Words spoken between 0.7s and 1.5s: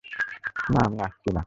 না আমি আসছি না।